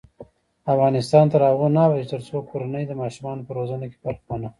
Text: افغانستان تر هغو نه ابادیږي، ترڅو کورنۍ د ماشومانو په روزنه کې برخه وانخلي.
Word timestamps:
افغانستان 0.73 1.25
تر 1.33 1.41
هغو 1.49 1.67
نه 1.75 1.79
ابادیږي، 1.87 2.09
ترڅو 2.13 2.35
کورنۍ 2.49 2.83
د 2.87 2.91
ماشومانو 3.01 3.45
په 3.47 3.51
روزنه 3.57 3.85
کې 3.91 3.97
برخه 4.05 4.23
وانخلي. 4.27 4.49